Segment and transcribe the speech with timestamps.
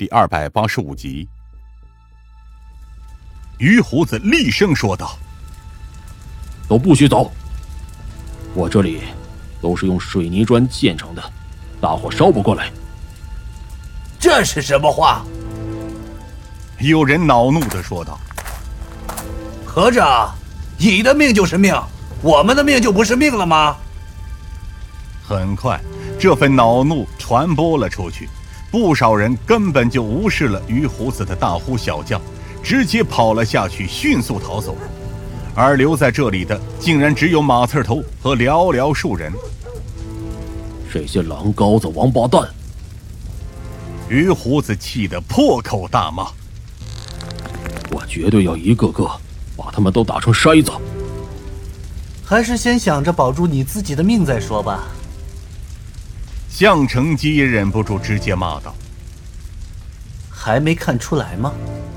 [0.00, 1.28] 第二百八十五集。
[3.58, 5.14] 于胡子厉声说道
[6.66, 7.30] ：“都不许走！
[8.54, 9.02] 我这里
[9.60, 11.22] 都是用水泥砖建成的，
[11.82, 12.72] 大火烧不过来。”
[14.18, 15.22] 这是什么话？
[16.78, 18.18] 有人恼怒的说道
[19.68, 20.34] ：“合着
[20.78, 21.78] 你的命就是命，
[22.22, 23.76] 我们的命就不是命了吗？”
[25.22, 25.78] 很快，
[26.18, 28.30] 这份恼怒传播了出去，
[28.70, 32.20] 不少人根本就无视了于胡子的大呼小叫，
[32.62, 34.76] 直接跑了下去，迅速逃走。
[35.54, 39.32] 而留在这里的，竟然只有马刺头和寥寥数人。
[40.92, 42.48] 这些狼羔子、王八蛋！
[44.08, 46.28] 于胡子气得破口大骂
[47.90, 49.08] ：“我绝对要一个个
[49.56, 50.72] 把他们都打成筛子！”
[52.24, 54.84] 还是先想着保住你自己的命再说吧。
[56.50, 58.74] 项成基也忍不住直接骂道
[60.28, 61.52] ：“还没看出来吗？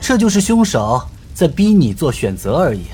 [0.00, 1.00] 这就是凶手
[1.34, 2.86] 在逼你做选择而已。”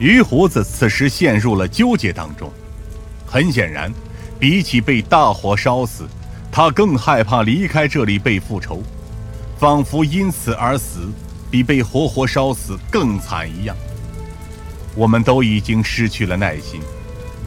[0.00, 2.50] 于胡子此时陷入了纠结当中。
[3.26, 3.92] 很显然，
[4.40, 6.08] 比起被大火烧死，
[6.50, 8.82] 他更害怕离开这里被复仇，
[9.58, 11.08] 仿佛因此而死
[11.50, 13.76] 比被活活烧死更惨一样。
[14.96, 16.80] 我们都已经失去了耐心，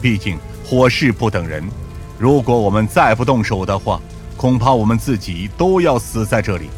[0.00, 1.62] 毕竟火势不等人。
[2.18, 4.00] 如果我们再不动手的话，
[4.36, 6.68] 恐怕我们自己都要死在这里。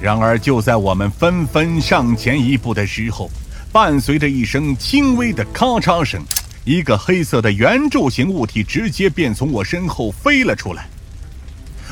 [0.00, 3.30] 然而，就在我们纷纷上前一步的时候，
[3.72, 6.20] 伴随着一声轻微的咔嚓声，
[6.64, 10.88] 一个黑色的圆柱形物体直接便从我身后飞了出来。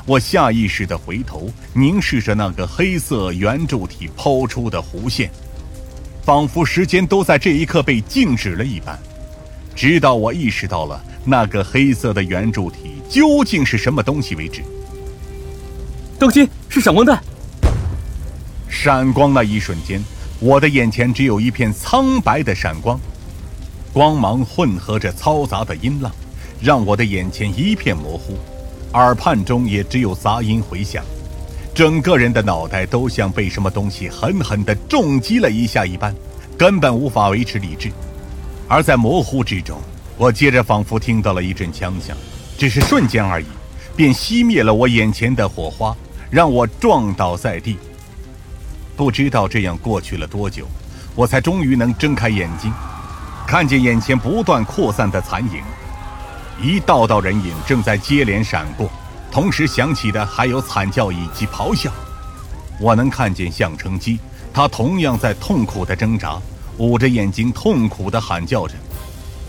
[0.06, 5.30] 我下意识地回头凝视着那个黑色圆柱体抛出的弧线，
[6.24, 8.98] 仿佛时间都在这一刻被静止了一般。
[9.74, 11.00] 直到我意识到了。
[11.24, 14.62] 那个黑色的圆柱体究竟是什么东西为止？
[16.18, 17.22] 当心，是闪光弹！
[18.68, 20.02] 闪光那一瞬间，
[20.38, 22.98] 我的眼前只有一片苍白的闪光，
[23.92, 26.10] 光芒混合着嘈杂的音浪，
[26.60, 28.38] 让我的眼前一片模糊，
[28.92, 31.04] 耳畔中也只有杂音回响，
[31.74, 36.14] 整个人的脑袋都像被什么东西狠狠地重击了一下一般，
[36.56, 37.90] 根本无法维持理智，
[38.68, 39.78] 而在模糊之中。
[40.20, 42.14] 我接着仿佛听到了一阵枪响，
[42.58, 43.46] 只是瞬间而已，
[43.96, 45.96] 便熄灭了我眼前的火花，
[46.30, 47.78] 让我撞倒在地。
[48.94, 50.66] 不知道这样过去了多久，
[51.14, 52.70] 我才终于能睁开眼睛，
[53.46, 55.62] 看见眼前不断扩散的残影，
[56.62, 58.90] 一道道人影正在接连闪过，
[59.32, 61.90] 同时响起的还有惨叫以及咆哮。
[62.78, 64.18] 我能看见项承基，
[64.52, 66.38] 他同样在痛苦的挣扎，
[66.76, 68.74] 捂着眼睛痛苦的喊叫着。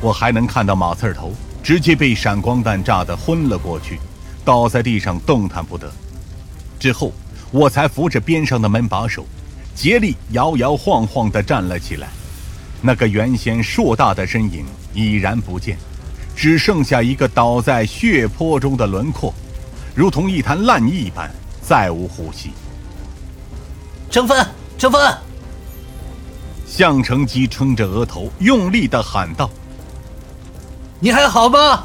[0.01, 1.31] 我还能看到马刺头
[1.61, 3.99] 直接被闪光弹炸得昏了过去，
[4.43, 5.91] 倒在地上动弹不得。
[6.79, 7.13] 之后，
[7.51, 9.25] 我才扶着边上的门把手，
[9.75, 12.07] 竭力摇摇晃晃地站了起来。
[12.81, 15.77] 那个原先硕大的身影已然不见，
[16.35, 19.31] 只剩下一个倒在血泊中的轮廓，
[19.93, 21.29] 如同一滩烂泥一般，
[21.61, 22.49] 再无呼吸。
[24.09, 24.43] 成分，
[24.79, 25.15] 成分！
[26.65, 29.47] 向成基撑着额头，用力地喊道。
[31.03, 31.83] 你还好吗？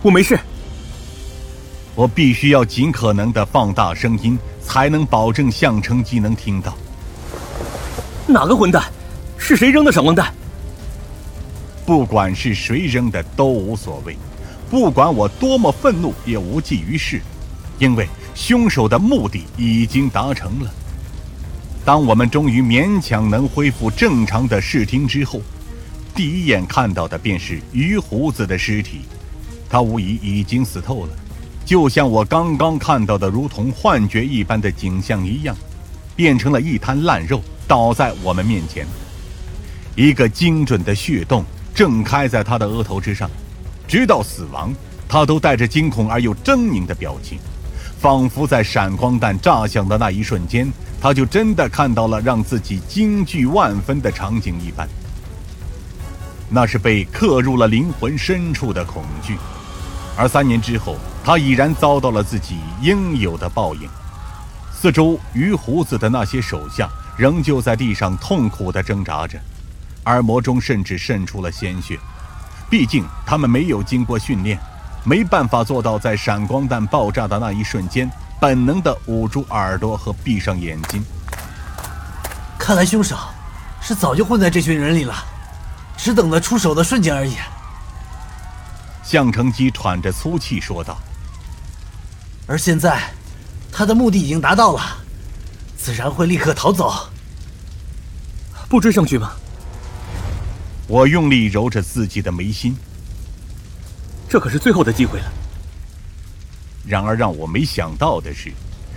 [0.00, 0.38] 我没事。
[1.96, 6.72] 我必须要尽可能的放大声音，才能保证项承基能听到。
[8.28, 8.84] 哪个混蛋？
[9.36, 10.32] 是谁扔的闪光弹？
[11.84, 14.16] 不管是谁扔的都无所谓，
[14.70, 17.20] 不管我多么愤怒也无济于事，
[17.80, 20.70] 因为凶手的目的已经达成了。
[21.84, 25.40] 当我们终于勉强能恢复正常的视听之后。
[26.18, 29.02] 第一眼看到的便是鱼胡子的尸体，
[29.70, 31.12] 他无疑已经死透了，
[31.64, 35.56] 就像我刚刚看到的如同幻觉一般的景象一样，
[36.16, 38.84] 变成了一滩烂肉倒在我们面前。
[39.94, 43.30] 一个精准的血洞正开在他的额头之上，
[43.86, 44.74] 直到死亡，
[45.08, 47.38] 他都带着惊恐而又狰狞的表情，
[48.00, 50.68] 仿佛在闪光弹炸响的那一瞬间，
[51.00, 54.88] 他就真的看到了让自己惊惧万分的场景一般。
[56.50, 59.36] 那是被刻入了灵魂深处的恐惧，
[60.16, 63.88] 而三年之后，他已然遭到了自己应有的报应。
[64.72, 69.38] 四周鱼胡子的那些手下仍旧在地上痛苦地挣扎着，
[70.06, 71.98] 耳膜中甚至渗出了鲜血。
[72.70, 74.58] 毕竟他们没有经过训练，
[75.04, 78.10] 没办法做到在闪光弹爆炸的那一瞬间
[78.40, 81.04] 本能地捂住耳朵和闭上眼睛。
[82.58, 83.16] 看来凶手
[83.80, 85.14] 是早就混在这群人里了。
[85.98, 87.34] 只等了出手的瞬间而已。
[89.02, 90.96] 项成基喘着粗气说道
[92.46, 93.10] ：“而现在，
[93.72, 94.82] 他的目的已经达到了，
[95.76, 97.10] 自然会立刻逃走。
[98.68, 99.32] 不追上去吗？
[100.86, 102.76] 我用力揉着自己的眉心。
[104.28, 105.32] 这可是最后的机会了。
[106.86, 108.52] 然而让我没想到的是，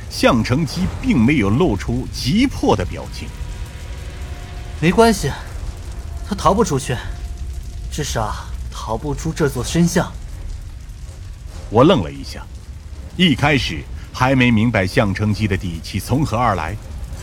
[0.09, 3.27] 项成基并没有露出急迫的表情。
[4.81, 5.31] 没关系，
[6.31, 6.95] 他逃不出去，
[7.91, 8.33] 至少
[8.71, 10.09] 逃不出这座深巷。
[11.69, 12.41] 我愣了一下，
[13.17, 13.83] 一开始
[14.13, 16.73] 还没明白项城基的底气从何而来，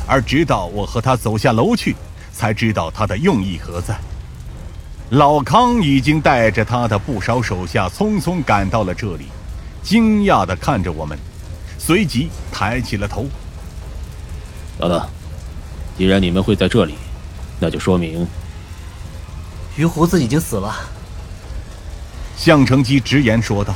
[0.07, 1.97] 而直到我和他走下楼去，
[2.35, 3.99] 才知道他的用意何在。
[5.09, 9.29] 老康已经带着他的不少手下匆匆赶到了这里，
[9.83, 11.19] 惊讶地看着我们，
[11.79, 13.25] 随即抬起了头。
[14.79, 15.09] 等等，
[15.97, 16.97] 既然你们会在这里，
[17.59, 18.29] 那就说明
[19.79, 20.75] 于胡子已经死了。
[22.37, 23.73] 项成基直言说道：“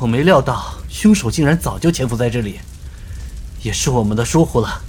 [0.00, 2.58] 我没料到凶手竟然早就潜伏在这里，
[3.62, 4.82] 也是我们的疏忽了。”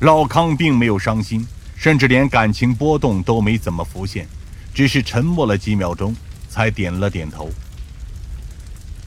[0.00, 1.46] 老康并没有伤心。
[1.76, 4.28] 甚至连感情波动都没怎么浮现，
[4.74, 6.14] 只是沉默了几秒钟，
[6.46, 7.48] 才点了点头。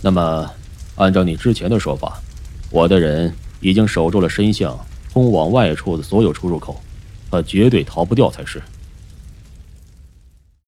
[0.01, 0.49] 那么，
[0.95, 2.19] 按照你之前的说法，
[2.71, 4.75] 我的人已经守住了深巷
[5.11, 6.81] 通往外处的所有出入口，
[7.29, 8.59] 他绝对逃不掉才是。